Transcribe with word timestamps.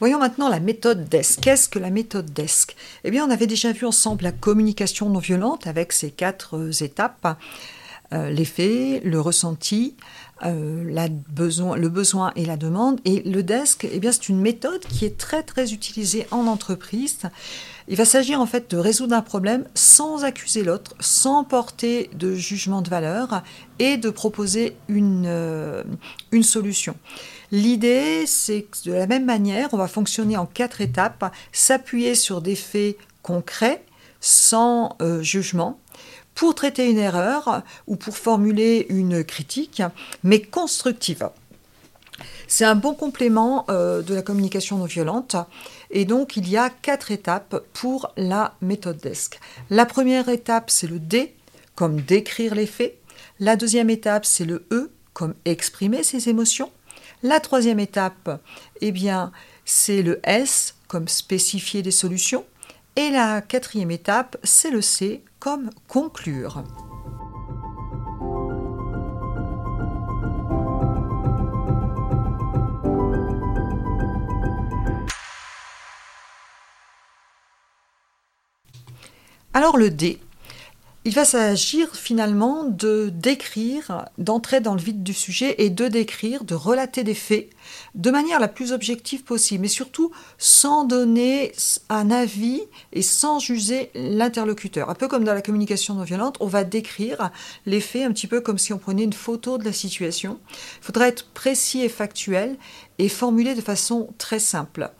Voyons 0.00 0.18
maintenant 0.18 0.48
la 0.48 0.60
méthode 0.60 1.10
DESC. 1.10 1.40
Qu'est-ce 1.42 1.68
que 1.68 1.78
la 1.78 1.90
méthode 1.90 2.32
DESC 2.32 2.74
Eh 3.04 3.10
bien, 3.10 3.26
on 3.26 3.30
avait 3.30 3.46
déjà 3.46 3.70
vu 3.70 3.84
ensemble 3.84 4.24
la 4.24 4.32
communication 4.32 5.10
non 5.10 5.18
violente 5.18 5.66
avec 5.66 5.92
ses 5.92 6.10
quatre 6.10 6.56
euh, 6.56 6.70
étapes. 6.70 7.36
Euh, 8.14 8.30
l'effet, 8.30 9.02
le 9.04 9.20
ressenti, 9.20 9.94
euh, 10.42 10.82
le 10.84 11.88
besoin 11.88 12.32
et 12.34 12.46
la 12.46 12.56
demande. 12.56 12.98
Et 13.04 13.20
le 13.28 13.42
desk, 13.42 13.86
eh 13.92 13.98
bien, 14.00 14.10
c'est 14.10 14.30
une 14.30 14.40
méthode 14.40 14.80
qui 14.80 15.04
est 15.04 15.18
très 15.18 15.42
très 15.42 15.74
utilisée 15.74 16.26
en 16.30 16.46
entreprise. 16.46 17.18
Il 17.90 17.96
va 17.96 18.04
s'agir 18.04 18.40
en 18.40 18.46
fait 18.46 18.70
de 18.70 18.76
résoudre 18.76 19.16
un 19.16 19.20
problème 19.20 19.64
sans 19.74 20.22
accuser 20.22 20.62
l'autre, 20.62 20.94
sans 21.00 21.42
porter 21.42 22.08
de 22.14 22.36
jugement 22.36 22.82
de 22.82 22.88
valeur 22.88 23.42
et 23.80 23.96
de 23.96 24.10
proposer 24.10 24.76
une, 24.86 25.84
une 26.30 26.42
solution. 26.44 26.94
L'idée, 27.50 28.26
c'est 28.28 28.62
que 28.62 28.88
de 28.88 28.92
la 28.92 29.08
même 29.08 29.24
manière, 29.24 29.70
on 29.74 29.76
va 29.76 29.88
fonctionner 29.88 30.36
en 30.36 30.46
quatre 30.46 30.80
étapes, 30.80 31.34
s'appuyer 31.50 32.14
sur 32.14 32.40
des 32.40 32.54
faits 32.54 32.96
concrets, 33.22 33.84
sans 34.20 34.96
euh, 35.02 35.20
jugement, 35.20 35.80
pour 36.36 36.54
traiter 36.54 36.88
une 36.88 36.98
erreur 36.98 37.64
ou 37.88 37.96
pour 37.96 38.16
formuler 38.16 38.86
une 38.88 39.24
critique, 39.24 39.82
mais 40.22 40.40
constructive. 40.40 41.28
C'est 42.52 42.64
un 42.64 42.74
bon 42.74 42.94
complément 42.94 43.64
euh, 43.70 44.02
de 44.02 44.12
la 44.12 44.22
communication 44.22 44.78
non 44.78 44.86
violente. 44.86 45.36
Et 45.92 46.04
donc, 46.04 46.36
il 46.36 46.48
y 46.48 46.56
a 46.56 46.68
quatre 46.68 47.12
étapes 47.12 47.64
pour 47.72 48.12
la 48.16 48.54
méthode 48.60 48.98
DESC. 48.98 49.38
La 49.70 49.86
première 49.86 50.28
étape, 50.28 50.68
c'est 50.68 50.88
le 50.88 50.98
D, 50.98 51.32
comme 51.76 52.00
décrire 52.00 52.56
les 52.56 52.66
faits. 52.66 52.98
La 53.38 53.54
deuxième 53.54 53.88
étape, 53.88 54.26
c'est 54.26 54.44
le 54.44 54.66
E, 54.72 54.90
comme 55.12 55.34
exprimer 55.44 56.02
ses 56.02 56.28
émotions. 56.28 56.72
La 57.22 57.38
troisième 57.38 57.78
étape, 57.78 58.40
eh 58.80 58.90
bien, 58.90 59.30
c'est 59.64 60.02
le 60.02 60.18
S 60.24 60.74
comme 60.88 61.06
spécifier 61.06 61.82
des 61.82 61.92
solutions. 61.92 62.44
Et 62.96 63.10
la 63.10 63.42
quatrième 63.42 63.92
étape, 63.92 64.36
c'est 64.42 64.72
le 64.72 64.82
C 64.82 65.22
comme 65.38 65.70
conclure. 65.86 66.64
Alors 79.52 79.76
le 79.76 79.90
D, 79.90 80.20
il 81.04 81.12
va 81.12 81.24
s'agir 81.24 81.96
finalement 81.96 82.62
de 82.62 83.10
décrire, 83.12 84.04
d'entrer 84.16 84.60
dans 84.60 84.74
le 84.74 84.80
vide 84.80 85.02
du 85.02 85.12
sujet 85.12 85.56
et 85.58 85.70
de 85.70 85.88
décrire, 85.88 86.44
de 86.44 86.54
relater 86.54 87.02
des 87.02 87.14
faits 87.14 87.50
de 87.96 88.12
manière 88.12 88.38
la 88.38 88.46
plus 88.46 88.70
objective 88.70 89.24
possible, 89.24 89.62
mais 89.62 89.68
surtout 89.68 90.12
sans 90.38 90.84
donner 90.84 91.50
un 91.88 92.12
avis 92.12 92.62
et 92.92 93.02
sans 93.02 93.40
juger 93.40 93.90
l'interlocuteur. 93.96 94.88
Un 94.88 94.94
peu 94.94 95.08
comme 95.08 95.24
dans 95.24 95.34
la 95.34 95.42
communication 95.42 95.94
non 95.94 96.04
violente, 96.04 96.36
on 96.38 96.46
va 96.46 96.62
décrire 96.62 97.32
les 97.66 97.80
faits 97.80 98.04
un 98.04 98.12
petit 98.12 98.28
peu 98.28 98.40
comme 98.40 98.58
si 98.58 98.72
on 98.72 98.78
prenait 98.78 99.02
une 99.02 99.12
photo 99.12 99.58
de 99.58 99.64
la 99.64 99.72
situation. 99.72 100.38
Il 100.80 100.84
faudra 100.84 101.08
être 101.08 101.26
précis 101.34 101.82
et 101.82 101.88
factuel 101.88 102.56
et 102.98 103.08
formuler 103.08 103.56
de 103.56 103.62
façon 103.62 104.10
très 104.16 104.38
simple. 104.38 104.92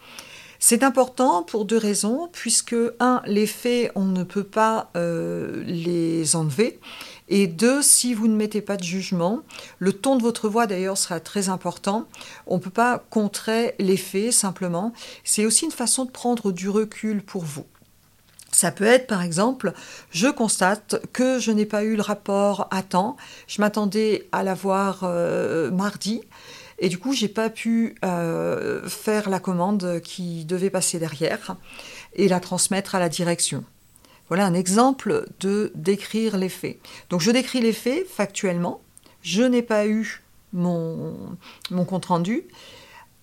C'est 0.62 0.82
important 0.82 1.42
pour 1.42 1.64
deux 1.64 1.78
raisons, 1.78 2.28
puisque, 2.32 2.76
un, 3.00 3.22
les 3.24 3.46
faits, 3.46 3.90
on 3.94 4.04
ne 4.04 4.24
peut 4.24 4.44
pas 4.44 4.90
euh, 4.94 5.64
les 5.64 6.36
enlever. 6.36 6.78
Et 7.28 7.46
deux, 7.46 7.80
si 7.80 8.12
vous 8.12 8.28
ne 8.28 8.36
mettez 8.36 8.60
pas 8.60 8.76
de 8.76 8.84
jugement, 8.84 9.40
le 9.78 9.94
ton 9.94 10.16
de 10.16 10.22
votre 10.22 10.50
voix 10.50 10.66
d'ailleurs 10.66 10.98
sera 10.98 11.18
très 11.18 11.48
important. 11.48 12.06
On 12.46 12.56
ne 12.56 12.60
peut 12.60 12.68
pas 12.68 13.02
contrer 13.08 13.74
les 13.78 13.96
faits 13.96 14.32
simplement. 14.32 14.92
C'est 15.24 15.46
aussi 15.46 15.64
une 15.64 15.70
façon 15.70 16.04
de 16.04 16.10
prendre 16.10 16.52
du 16.52 16.68
recul 16.68 17.22
pour 17.22 17.42
vous. 17.42 17.64
Ça 18.52 18.72
peut 18.72 18.84
être 18.84 19.06
par 19.06 19.22
exemple, 19.22 19.72
je 20.10 20.26
constate 20.26 21.00
que 21.12 21.38
je 21.38 21.52
n'ai 21.52 21.66
pas 21.66 21.84
eu 21.84 21.96
le 21.96 22.02
rapport 22.02 22.68
à 22.70 22.82
temps, 22.82 23.16
je 23.46 23.60
m'attendais 23.62 24.28
à 24.32 24.42
l'avoir 24.42 25.00
euh, 25.04 25.70
mardi, 25.70 26.20
et 26.80 26.88
du 26.88 26.98
coup, 26.98 27.12
j'ai 27.12 27.28
pas 27.28 27.50
pu 27.50 27.94
euh, 28.04 28.88
faire 28.88 29.28
la 29.28 29.38
commande 29.38 30.00
qui 30.02 30.44
devait 30.46 30.70
passer 30.70 30.98
derrière 30.98 31.56
et 32.14 32.26
la 32.26 32.40
transmettre 32.40 32.94
à 32.94 32.98
la 32.98 33.08
direction. 33.08 33.64
Voilà 34.28 34.46
un 34.46 34.54
exemple 34.54 35.26
de 35.40 35.72
décrire 35.74 36.38
les 36.38 36.48
faits. 36.48 36.78
Donc 37.10 37.20
je 37.20 37.30
décris 37.30 37.60
les 37.60 37.72
faits 37.72 38.06
factuellement. 38.08 38.80
Je 39.22 39.42
n'ai 39.42 39.62
pas 39.62 39.86
eu 39.86 40.22
mon, 40.52 41.14
mon 41.70 41.84
compte 41.84 42.06
rendu 42.06 42.44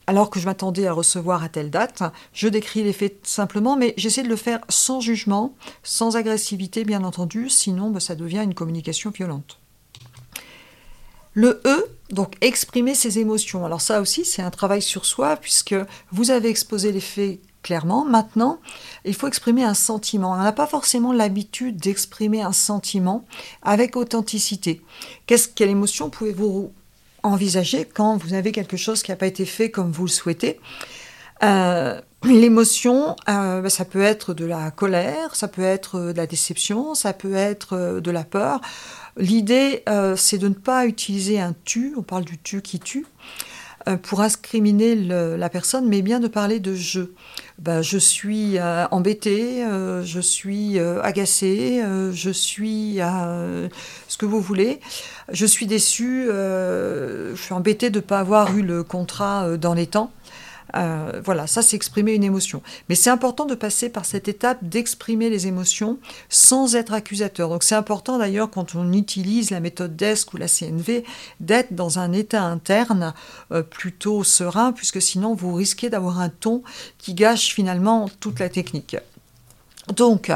alors 0.05 0.29
que 0.29 0.39
je 0.39 0.45
m'attendais 0.45 0.87
à 0.87 0.93
recevoir 0.93 1.43
à 1.43 1.49
telle 1.49 1.69
date. 1.69 2.01
Je 2.33 2.47
décris 2.47 2.83
les 2.83 2.93
faits 2.93 3.27
simplement, 3.27 3.75
mais 3.75 3.93
j'essaie 3.97 4.23
de 4.23 4.29
le 4.29 4.37
faire 4.37 4.61
sans 4.69 5.01
jugement, 5.01 5.53
sans 5.83 6.15
agressivité 6.15 6.85
bien 6.85 7.03
entendu, 7.03 7.49
sinon 7.49 7.89
bah, 7.89 7.99
ça 7.99 8.15
devient 8.15 8.41
une 8.43 8.53
communication 8.53 9.11
violente. 9.11 9.59
Le 11.33 11.61
E, 11.65 11.85
donc 12.09 12.35
exprimer 12.41 12.95
ses 12.95 13.19
émotions. 13.19 13.65
Alors 13.65 13.81
ça 13.81 14.01
aussi, 14.01 14.25
c'est 14.25 14.41
un 14.41 14.51
travail 14.51 14.81
sur 14.81 15.05
soi, 15.05 15.35
puisque 15.37 15.75
vous 16.11 16.31
avez 16.31 16.49
exposé 16.49 16.91
les 16.91 17.01
faits 17.01 17.39
clairement. 17.63 18.05
Maintenant, 18.05 18.59
il 19.03 19.13
faut 19.13 19.27
exprimer 19.27 19.63
un 19.63 19.73
sentiment. 19.73 20.31
On 20.31 20.37
n'a 20.37 20.53
pas 20.53 20.67
forcément 20.67 21.11
l'habitude 21.11 21.77
d'exprimer 21.77 22.41
un 22.41 22.53
sentiment 22.53 23.25
avec 23.61 23.97
authenticité. 23.97 24.81
Qu'est-ce, 25.25 25.49
quelle 25.49 25.69
émotion 25.69 26.09
pouvez-vous 26.09 26.71
envisager 27.23 27.83
quand 27.85 28.15
vous 28.17 28.33
avez 28.33 28.53
quelque 28.53 28.77
chose 28.77 29.03
qui 29.03 29.11
n'a 29.11 29.17
pas 29.17 29.27
été 29.27 29.45
fait 29.45 29.69
comme 29.69 29.91
vous 29.91 30.05
le 30.05 30.11
souhaitez? 30.11 30.61
Euh, 31.43 31.99
L'émotion, 32.23 33.15
euh, 33.29 33.61
ben, 33.61 33.69
ça 33.69 33.85
peut 33.85 34.01
être 34.01 34.33
de 34.33 34.45
la 34.45 34.71
colère, 34.71 35.35
ça 35.35 35.47
peut 35.47 35.61
être 35.61 36.11
de 36.11 36.17
la 36.17 36.27
déception, 36.27 36.95
ça 36.95 37.13
peut 37.13 37.35
être 37.35 37.99
de 37.99 38.11
la 38.11 38.23
peur. 38.23 38.59
L'idée, 39.17 39.83
euh, 39.89 40.15
c'est 40.15 40.37
de 40.37 40.47
ne 40.47 40.53
pas 40.53 40.85
utiliser 40.85 41.39
un 41.39 41.55
tu, 41.65 41.93
on 41.97 42.03
parle 42.03 42.23
du 42.23 42.37
tu 42.37 42.61
qui 42.61 42.79
tue, 42.79 43.05
euh, 43.87 43.97
pour 43.97 44.21
incriminer 44.21 44.95
la 44.95 45.49
personne, 45.49 45.87
mais 45.87 46.01
bien 46.01 46.19
de 46.19 46.27
parler 46.27 46.59
de 46.59 46.75
je. 46.75 47.01
Ben, 47.57 47.81
je 47.81 47.97
suis 47.97 48.59
euh, 48.59 48.85
embêté, 48.91 49.65
je 50.03 50.19
suis 50.19 50.79
agacé, 50.79 51.83
je 52.11 52.29
suis 52.29 52.99
ce 52.99 54.17
que 54.17 54.25
vous 54.27 54.41
voulez. 54.41 54.79
Je 55.31 55.45
suis 55.45 55.65
déçu, 55.65 56.27
je 56.27 57.35
suis 57.35 57.53
embêté 57.53 57.89
de 57.89 57.97
ne 57.97 58.01
pas 58.01 58.19
avoir 58.19 58.55
eu 58.55 58.61
le 58.61 58.83
contrat 58.83 59.57
dans 59.57 59.73
les 59.73 59.87
temps. 59.87 60.11
Euh, 60.75 61.21
voilà, 61.23 61.47
ça 61.47 61.61
c'est 61.61 61.75
exprimer 61.75 62.13
une 62.13 62.23
émotion. 62.23 62.61
Mais 62.89 62.95
c'est 62.95 63.09
important 63.09 63.45
de 63.45 63.55
passer 63.55 63.89
par 63.89 64.05
cette 64.05 64.27
étape 64.27 64.59
d'exprimer 64.61 65.29
les 65.29 65.47
émotions 65.47 65.97
sans 66.29 66.75
être 66.75 66.93
accusateur. 66.93 67.49
Donc 67.49 67.63
c'est 67.63 67.75
important 67.75 68.17
d'ailleurs 68.17 68.49
quand 68.49 68.75
on 68.75 68.91
utilise 68.93 69.51
la 69.51 69.59
méthode 69.59 69.95
DESC 69.95 70.33
ou 70.33 70.37
la 70.37 70.47
CNV 70.47 71.03
d'être 71.39 71.73
dans 71.73 71.99
un 71.99 72.11
état 72.11 72.43
interne 72.43 73.13
euh, 73.51 73.63
plutôt 73.63 74.23
serein, 74.23 74.71
puisque 74.71 75.01
sinon 75.01 75.33
vous 75.33 75.53
risquez 75.53 75.89
d'avoir 75.89 76.19
un 76.19 76.29
ton 76.29 76.63
qui 76.97 77.13
gâche 77.13 77.53
finalement 77.53 78.09
toute 78.19 78.39
la 78.39 78.49
technique. 78.49 78.97
Donc, 79.95 80.31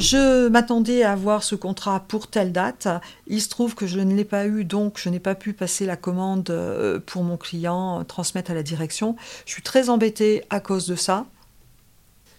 je 0.00 0.48
m'attendais 0.48 1.02
à 1.02 1.12
avoir 1.12 1.44
ce 1.44 1.54
contrat 1.54 2.00
pour 2.00 2.28
telle 2.28 2.52
date. 2.52 2.88
Il 3.26 3.42
se 3.42 3.50
trouve 3.50 3.74
que 3.74 3.86
je 3.86 4.00
ne 4.00 4.14
l'ai 4.14 4.24
pas 4.24 4.46
eu, 4.46 4.64
donc 4.64 4.98
je 4.98 5.10
n'ai 5.10 5.20
pas 5.20 5.34
pu 5.34 5.52
passer 5.52 5.84
la 5.84 5.96
commande 5.96 6.48
euh, 6.48 6.98
pour 7.04 7.22
mon 7.22 7.36
client, 7.36 8.02
transmettre 8.04 8.50
à 8.50 8.54
la 8.54 8.62
direction. 8.62 9.14
Je 9.44 9.52
suis 9.52 9.62
très 9.62 9.90
embêtée 9.90 10.42
à 10.48 10.58
cause 10.58 10.86
de 10.86 10.96
ça. 10.96 11.26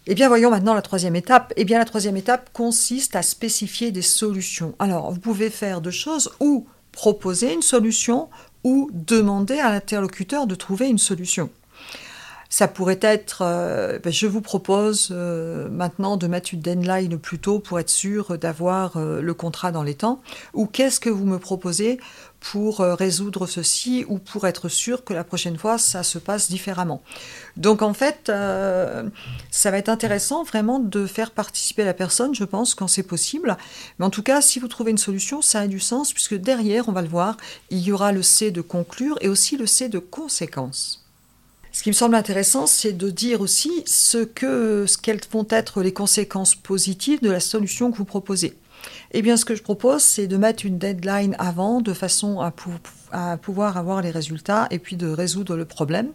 Eh 0.08 0.16
bien, 0.16 0.28
voyons 0.28 0.50
maintenant 0.50 0.74
la 0.74 0.82
troisième 0.82 1.16
étape. 1.16 1.54
Eh 1.56 1.64
bien, 1.64 1.78
la 1.78 1.86
troisième 1.86 2.18
étape 2.18 2.50
consiste 2.52 3.16
à 3.16 3.22
spécifier 3.22 3.92
des 3.92 4.02
solutions. 4.02 4.74
Alors, 4.80 5.12
vous 5.12 5.20
pouvez 5.20 5.52
faire 5.52 5.82
deux 5.82 5.92
choses, 5.92 6.32
ou 6.40 6.66
proposer 6.92 7.54
une 7.54 7.62
solution 7.62 8.30
ou 8.64 8.90
demander 8.92 9.60
à 9.60 9.72
l'interlocuteur 9.72 10.48
de 10.48 10.56
trouver 10.56 10.88
une 10.90 10.98
solution. 10.98 11.50
Ça 12.54 12.68
pourrait 12.68 13.00
être, 13.02 13.44
euh, 13.44 13.98
ben, 14.00 14.12
je 14.12 14.28
vous 14.28 14.42
propose 14.42 15.08
euh, 15.12 15.70
maintenant 15.70 16.18
de 16.18 16.28
mettre 16.28 16.54
une 16.54 16.60
deadline 16.60 17.18
plus 17.18 17.40
tôt 17.40 17.60
pour 17.60 17.80
être 17.80 17.90
sûr 17.90 18.38
d'avoir 18.38 18.98
euh, 18.98 19.22
le 19.22 19.34
contrat 19.34 19.72
dans 19.72 19.84
les 19.84 19.96
temps, 19.96 20.22
ou 20.54 20.66
qu'est-ce 20.66 21.00
que 21.00 21.10
vous 21.10 21.26
me 21.26 21.40
proposez 21.40 21.98
pour 22.42 22.80
résoudre 22.80 23.46
ceci, 23.46 24.04
ou 24.10 24.18
pour 24.18 24.48
être 24.48 24.68
sûr 24.68 25.04
que 25.04 25.14
la 25.14 25.24
prochaine 25.24 25.58
fois 25.58 25.78
ça 25.78 26.02
se 26.02 26.18
passe 26.18 26.50
différemment? 26.50 27.04
Donc 27.56 27.84
en 27.84 27.94
fait, 27.94 28.32
ça 29.52 29.72
va 29.72 29.78
être 29.78 29.90
intéressant 29.90 30.44
vraiment 30.44 30.80
de 30.80 31.06
faire 31.06 31.32
participer 31.32 31.86
la 31.86 31.94
personne, 31.94 32.34
je 32.34 32.44
pense, 32.44 32.74
quand 32.74 32.88
c'est 32.88 33.04
possible. 33.04 33.56
Mais 34.00 34.06
en 34.08 34.10
tout 34.10 34.24
cas, 34.24 34.42
si 34.42 34.58
vous 34.60 34.68
trouvez 34.68 34.90
une 34.90 34.98
solution, 34.98 35.44
ça 35.44 35.60
a 35.60 35.68
du 35.68 35.80
sens, 35.80 36.14
puisque 36.14 36.34
derrière, 36.34 36.90
on 36.90 36.94
va 36.94 37.04
le 37.04 37.08
voir, 37.08 37.38
il 37.70 37.80
y 37.80 37.92
aura 37.92 38.12
le 38.12 38.24
C 38.24 38.50
de 38.50 38.62
conclure 38.62 39.20
et 39.22 39.30
aussi 39.30 39.56
le 39.56 39.68
C 39.68 39.88
de 39.88 40.00
conséquence. 40.00 41.01
Ce 41.72 41.84
qui 41.84 41.90
me 41.90 41.94
semble 41.94 42.16
intéressant, 42.16 42.68
c'est 42.68 42.92
de 42.92 43.10
dire 43.10 43.40
aussi 43.40 43.72
ce 43.86 44.18
que, 44.18 44.86
ce 44.88 44.98
quelles 44.98 45.22
vont 45.32 45.48
être 45.50 45.82
les 45.82 45.94
conséquences 45.94 46.54
positives 46.54 47.22
de 47.22 47.32
la 47.32 47.40
solution 47.40 47.92
que 47.92 47.98
vous 47.98 48.06
proposez. 48.06 48.58
Eh 49.12 49.22
bien, 49.22 49.38
ce 49.38 49.46
que 49.46 49.56
je 49.56 49.64
propose, 49.64 50.02
c'est 50.02 50.28
de 50.28 50.38
mettre 50.38 50.66
une 50.66 50.78
deadline 50.78 51.36
avant, 51.40 51.82
de 51.82 51.94
façon 51.94 52.42
à, 52.42 52.54
à 53.12 53.38
pouvoir 53.38 53.78
avoir 53.78 54.02
les 54.02 54.12
résultats 54.12 54.68
et 54.70 54.80
puis 54.80 54.98
de 54.98 55.08
résoudre 55.08 55.56
le 55.56 55.66
problème. 55.66 56.12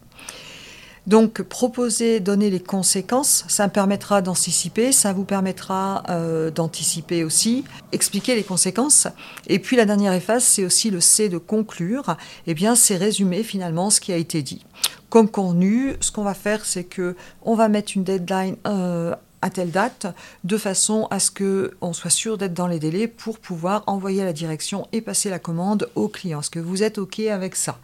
Donc 1.06 1.42
proposer, 1.42 2.18
donner 2.18 2.50
les 2.50 2.58
conséquences, 2.58 3.44
ça 3.46 3.66
me 3.68 3.72
permettra 3.72 4.22
d'anticiper, 4.22 4.90
ça 4.90 5.12
vous 5.12 5.24
permettra 5.24 6.02
euh, 6.08 6.50
d'anticiper 6.50 7.22
aussi, 7.22 7.64
expliquer 7.92 8.34
les 8.34 8.42
conséquences. 8.42 9.06
Et 9.46 9.60
puis 9.60 9.76
la 9.76 9.84
dernière 9.84 10.20
phase, 10.20 10.42
c'est 10.42 10.64
aussi 10.64 10.90
le 10.90 11.00
C 11.00 11.28
de 11.28 11.38
conclure. 11.38 12.16
Eh 12.48 12.54
bien, 12.54 12.74
c'est 12.74 12.96
résumer 12.96 13.44
finalement 13.44 13.90
ce 13.90 14.00
qui 14.00 14.12
a 14.12 14.16
été 14.16 14.42
dit. 14.42 14.64
Comme 15.08 15.28
convenu, 15.30 15.94
ce 16.00 16.10
qu'on 16.10 16.24
va 16.24 16.34
faire, 16.34 16.64
c'est 16.64 16.84
que 16.84 17.14
on 17.42 17.54
va 17.54 17.68
mettre 17.68 17.92
une 17.94 18.02
deadline 18.02 18.56
euh, 18.66 19.14
à 19.42 19.50
telle 19.50 19.70
date, 19.70 20.06
de 20.44 20.56
façon 20.56 21.06
à 21.10 21.18
ce 21.18 21.30
qu'on 21.30 21.92
soit 21.92 22.10
sûr 22.10 22.38
d'être 22.38 22.54
dans 22.54 22.66
les 22.66 22.78
délais 22.78 23.08
pour 23.08 23.38
pouvoir 23.38 23.84
envoyer 23.86 24.24
la 24.24 24.32
direction 24.32 24.88
et 24.92 25.00
passer 25.00 25.30
la 25.30 25.38
commande 25.38 25.88
au 25.94 26.08
client. 26.08 26.40
Est-ce 26.40 26.50
que 26.50 26.58
vous 26.58 26.82
êtes 26.82 26.98
OK 26.98 27.20
avec 27.20 27.56
ça? 27.56 27.78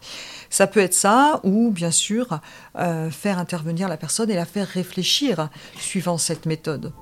Ça 0.51 0.67
peut 0.67 0.81
être 0.81 0.95
ça, 0.95 1.41
ou 1.45 1.71
bien 1.71 1.91
sûr, 1.91 2.41
euh, 2.79 3.11
faire 3.11 3.39
intervenir 3.39 3.89
la 3.89 3.97
personne 3.97 4.31
et 4.31 4.35
la 4.35 4.47
faire 4.47 4.67
réfléchir 4.67 5.49
suivant 5.79 6.19
cette 6.19 6.47
méthode. 6.47 6.93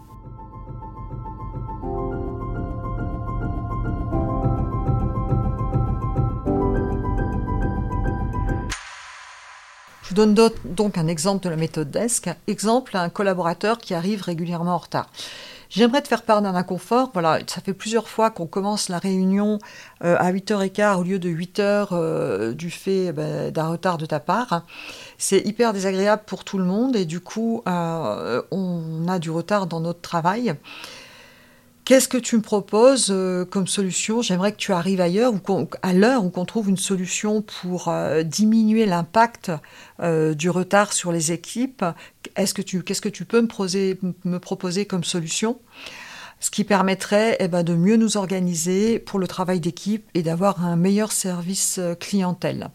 Je 10.11 10.17
donne 10.17 10.35
donc 10.65 10.99
un 10.99 11.07
exemple 11.07 11.45
de 11.45 11.49
la 11.49 11.55
méthode 11.55 11.89
DESC. 11.93 12.31
Exemple, 12.49 12.97
un 12.97 13.11
collaborateur 13.11 13.79
qui 13.79 13.95
arrive 13.95 14.23
régulièrement 14.23 14.75
en 14.75 14.79
retard. 14.79 15.09
J'aimerais 15.69 16.03
te 16.03 16.09
faire 16.09 16.23
part 16.23 16.43
d'un 16.43 16.57
inconfort. 16.57 17.11
Voilà, 17.13 17.39
ça 17.47 17.61
fait 17.61 17.75
plusieurs 17.75 18.09
fois 18.09 18.33
qu'on 18.33 18.49
commence 18.49 18.89
la 18.89 18.99
réunion 18.99 19.61
euh, 20.03 20.17
à 20.19 20.33
8h15 20.33 20.97
au 20.97 21.05
lieu 21.05 21.21
de 21.21 21.29
8h 21.29 21.91
euh, 21.93 22.53
du 22.55 22.73
fait 22.73 23.13
ben, 23.13 23.53
d'un 23.53 23.69
retard 23.69 23.99
de 23.99 24.07
ta 24.07 24.19
part. 24.19 24.67
C'est 25.17 25.47
hyper 25.47 25.73
désagréable 25.73 26.23
pour 26.27 26.43
tout 26.43 26.59
le 26.59 26.65
monde 26.65 26.97
et 26.97 27.05
du 27.05 27.21
coup, 27.21 27.63
euh, 27.69 28.43
on 28.51 29.07
a 29.07 29.21
du 29.21 29.31
retard 29.31 29.69
dans 29.69 29.79
notre 29.79 30.01
travail. 30.01 30.57
Qu'est-ce 31.91 32.07
que 32.07 32.19
tu 32.19 32.37
me 32.37 32.41
proposes 32.41 33.09
euh, 33.11 33.45
comme 33.45 33.67
solution? 33.67 34.23
J'aimerais 34.23 34.53
que 34.53 34.59
tu 34.59 34.73
arrives 34.73 35.01
ailleurs 35.01 35.35
ou 35.35 35.69
à 35.83 35.93
l'heure 35.93 36.25
où 36.25 36.31
qu'on 36.31 36.45
trouve 36.45 36.69
une 36.69 36.77
solution 36.77 37.43
pour 37.43 37.89
euh, 37.89 38.23
diminuer 38.23 38.87
l'impact 38.87 39.51
euh, 39.99 40.33
du 40.35 40.51
retard 40.51 40.93
sur 40.93 41.11
les 41.11 41.33
équipes. 41.33 41.85
Qu'est-ce 42.37 42.55
que 42.55 43.09
tu 43.09 43.25
peux 43.25 43.41
me 43.43 44.39
proposer, 44.39 44.87
comme 44.87 45.03
solution? 45.03 45.59
Ce 46.39 46.53
qui 46.53 46.63
permettrait 46.63 47.37
eh 47.41 47.49
ben, 47.49 47.65
de 47.65 47.75
mieux 47.75 47.97
nous 47.97 48.17
organiser 48.17 49.01
pour 49.01 49.19
le 49.19 49.27
travail 49.27 49.59
d'équipe 49.59 50.09
et 50.15 50.23
d'avoir 50.23 50.65
un 50.65 50.77
meilleur 50.77 51.11
service 51.11 51.81
clientèle. 51.99 52.71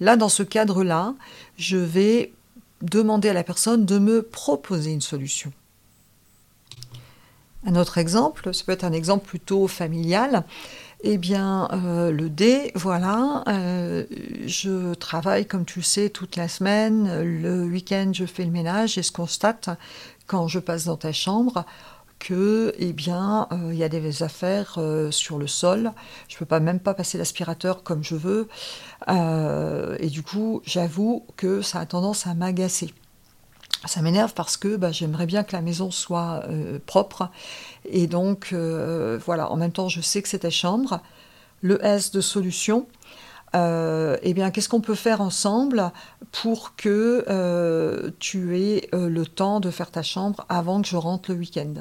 Là, 0.00 0.16
dans 0.16 0.28
ce 0.28 0.42
cadre-là, 0.42 1.14
je 1.58 1.76
vais 1.76 2.32
demander 2.82 3.28
à 3.28 3.34
la 3.34 3.44
personne 3.44 3.86
de 3.86 4.00
me 4.00 4.20
proposer 4.20 4.90
une 4.90 5.00
solution. 5.00 5.52
Un 7.66 7.74
autre 7.74 7.98
exemple, 7.98 8.54
ça 8.54 8.64
peut 8.64 8.72
être 8.72 8.84
un 8.84 8.92
exemple 8.92 9.26
plutôt 9.26 9.66
familial. 9.66 10.44
Eh 11.02 11.18
bien, 11.18 11.68
euh, 11.72 12.10
le 12.10 12.28
D, 12.30 12.72
voilà, 12.74 13.44
euh, 13.48 14.04
je 14.46 14.94
travaille, 14.94 15.46
comme 15.46 15.64
tu 15.64 15.80
le 15.80 15.84
sais, 15.84 16.10
toute 16.10 16.36
la 16.36 16.48
semaine. 16.48 17.22
Le 17.22 17.64
week-end, 17.64 18.10
je 18.12 18.24
fais 18.26 18.44
le 18.44 18.50
ménage 18.50 18.98
et 18.98 19.02
je 19.02 19.12
constate, 19.12 19.70
quand 20.26 20.48
je 20.48 20.58
passe 20.60 20.84
dans 20.84 20.96
ta 20.96 21.12
chambre, 21.12 21.64
que, 22.18 22.74
eh 22.78 22.92
bien, 22.92 23.48
euh, 23.52 23.70
il 23.72 23.78
y 23.78 23.84
a 23.84 23.88
des 23.88 24.22
affaires 24.22 24.78
sur 25.10 25.38
le 25.38 25.46
sol. 25.46 25.92
Je 26.28 26.36
ne 26.36 26.38
peux 26.38 26.46
pas 26.46 26.60
même 26.60 26.80
pas 26.80 26.94
passer 26.94 27.18
l'aspirateur 27.18 27.82
comme 27.82 28.04
je 28.04 28.14
veux. 28.16 28.48
et 29.08 30.10
du 30.10 30.22
coup, 30.22 30.62
j'avoue 30.64 31.24
que 31.36 31.62
ça 31.62 31.80
a 31.80 31.86
tendance 31.86 32.26
à 32.26 32.34
m'agacer 32.34 32.92
ça 33.84 34.02
m'énerve 34.02 34.34
parce 34.34 34.56
que 34.56 34.76
bah, 34.76 34.92
j'aimerais 34.92 35.26
bien 35.26 35.44
que 35.44 35.52
la 35.52 35.62
maison 35.62 35.90
soit 35.90 36.42
euh, 36.48 36.78
propre. 36.84 37.30
Et 37.84 38.06
donc, 38.06 38.50
euh, 38.52 39.18
voilà, 39.24 39.50
en 39.50 39.56
même 39.56 39.72
temps, 39.72 39.88
je 39.88 40.00
sais 40.00 40.22
que 40.22 40.28
c'est 40.28 40.40
ta 40.40 40.50
chambre. 40.50 41.00
Le 41.62 41.84
S 41.84 42.10
de 42.10 42.20
solution, 42.20 42.86
euh, 43.54 44.16
eh 44.22 44.34
bien, 44.34 44.50
qu'est-ce 44.50 44.68
qu'on 44.68 44.80
peut 44.80 44.94
faire 44.94 45.20
ensemble 45.20 45.90
pour 46.32 46.76
que 46.76 48.12
tu 48.18 48.58
aies 48.58 48.88
le 48.92 49.24
temps 49.24 49.60
de 49.60 49.70
faire 49.70 49.90
ta 49.90 50.02
chambre 50.02 50.44
avant 50.48 50.82
que 50.82 50.88
je 50.88 50.96
rentre 50.96 51.30
le 51.30 51.38
week-end? 51.38 51.74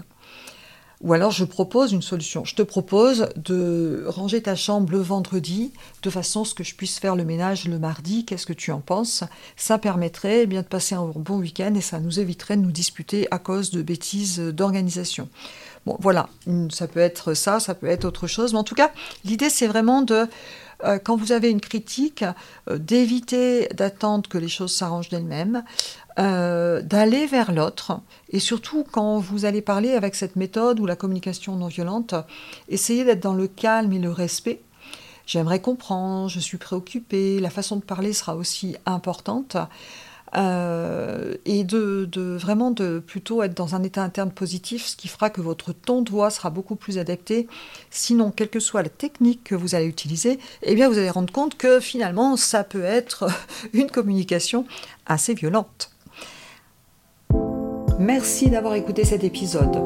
Ou 1.02 1.14
alors 1.14 1.32
je 1.32 1.46
propose 1.46 1.92
une 1.92 2.02
solution. 2.02 2.44
Je 2.44 2.56
te 2.56 2.62
propose 2.62 3.30
de 3.36 4.06
ranger 4.08 4.42
ta 4.42 4.56
chambre 4.56 4.92
le 4.92 5.00
vendredi 5.00 5.72
de 6.02 6.10
façon 6.10 6.42
à 6.42 6.46
ce 6.46 6.56
que 6.56 6.64
je 6.64 6.76
puisse 6.76 7.00
faire 7.00 7.16
le 7.16 7.24
ménage 7.24 7.68
le 7.68 7.78
mardi. 7.78 8.26
Qu'est-ce 8.26 8.46
que 8.46 8.54
tu 8.54 8.72
en 8.72 8.80
penses? 8.80 9.24
Ça 9.56 9.78
permettrait 9.78 10.44
eh 10.44 10.46
bien 10.48 10.62
de 10.62 10.68
passer 10.68 10.96
un 10.96 11.06
bon 11.16 11.38
week-end 11.38 11.74
et 11.76 11.82
ça 11.82 12.00
nous 12.00 12.20
éviterait 12.20 12.58
de 12.58 12.62
nous 12.62 12.72
disputer 12.72 13.28
à 13.32 13.38
cause 13.38 13.72
de 13.72 13.82
bêtises 13.82 14.40
d'organisation. 14.40 15.30
Bon, 15.86 15.98
voilà, 16.00 16.30
ça 16.70 16.88
peut 16.88 17.00
être 17.00 17.34
ça, 17.34 17.60
ça 17.60 17.76
peut 17.76 17.88
être 17.88 18.06
autre 18.06 18.28
chose. 18.28 18.54
Mais 18.54 18.60
en 18.60 18.64
tout 18.64 18.76
cas, 18.76 18.92
l'idée 19.24 19.50
c'est 19.50 19.68
vraiment 19.68 20.02
de 20.02 20.28
euh, 20.84 21.00
quand 21.04 21.16
vous 21.16 21.32
avez 21.32 21.50
une 21.50 21.62
critique, 21.62 22.24
euh, 22.70 22.78
d'éviter 22.78 23.68
d'attendre 23.70 24.30
que 24.30 24.38
les 24.38 24.48
choses 24.48 24.74
s'arrangent 24.74 25.10
d'elles-mêmes, 25.10 25.64
euh, 26.20 26.82
d'aller 26.82 27.26
vers 27.26 27.52
l'autre, 27.52 28.00
et 28.30 28.40
surtout 28.40 28.86
quand 28.92 29.18
vous 29.20 29.46
allez 29.46 29.62
parler 29.62 29.94
avec 29.94 30.16
cette 30.16 30.36
méthode 30.36 30.80
ou 30.80 30.86
la 30.86 30.96
communication 30.96 31.56
non 31.56 31.68
violente, 31.68 32.16
essayez 32.70 33.04
d'être 33.04 33.22
dans 33.22 33.34
le 33.34 33.48
calme 33.48 33.94
et 33.94 34.00
le 34.00 34.12
respect. 34.12 34.62
J'aimerais 35.26 35.60
comprendre, 35.60 36.30
je 36.30 36.40
suis 36.40 36.58
préoccupée, 36.58 37.40
la 37.40 37.50
façon 37.50 37.76
de 37.78 37.84
parler 37.84 38.14
sera 38.14 38.36
aussi 38.36 38.76
importante. 38.86 39.58
Et 41.46 41.64
de, 41.64 42.10
vraiment 42.40 42.72
de 42.72 43.00
plutôt 43.00 43.44
être 43.44 43.54
dans 43.54 43.76
un 43.76 43.84
état 43.84 44.04
interne 44.04 44.32
positif, 44.32 44.86
ce 44.86 44.96
qui 44.96 45.08
fera 45.08 45.30
que 45.30 45.42
votre 45.42 45.74
ton 45.74 46.02
de 46.02 46.10
voix 46.10 46.30
sera 46.30 46.50
beaucoup 46.50 46.76
plus 46.76 46.98
adapté. 46.98 47.48
Sinon, 47.90 48.32
quelle 48.32 48.50
que 48.50 48.60
soit 48.60 48.84
la 48.84 48.90
technique 48.90 49.44
que 49.44 49.56
vous 49.56 49.76
allez 49.76 49.86
utiliser, 49.86 50.40
eh 50.64 50.76
bien 50.76 50.90
vous 50.90 50.98
allez 50.98 51.10
rendre 51.10 51.32
compte 51.32 51.58
que 51.58 51.80
finalement 51.80 52.36
ça 52.38 52.64
peut 52.64 52.84
être 52.84 53.28
une 53.74 53.90
communication 53.90 54.66
assez 55.06 55.34
violente. 55.34 55.92
Merci 58.00 58.50
d'avoir 58.50 58.76
écouté 58.76 59.04
cet 59.04 59.24
épisode. 59.24 59.82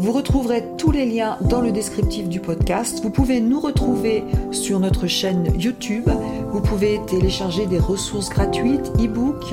Vous 0.00 0.12
retrouverez 0.12 0.64
tous 0.78 0.92
les 0.92 1.04
liens 1.04 1.36
dans 1.42 1.60
le 1.60 1.72
descriptif 1.72 2.28
du 2.28 2.40
podcast. 2.40 3.00
Vous 3.02 3.10
pouvez 3.10 3.40
nous 3.40 3.60
retrouver 3.60 4.24
sur 4.50 4.80
notre 4.80 5.06
chaîne 5.06 5.52
YouTube. 5.60 6.08
Vous 6.52 6.62
pouvez 6.62 7.00
télécharger 7.06 7.66
des 7.66 7.78
ressources 7.78 8.30
gratuites, 8.30 8.90
e-books. 8.98 9.52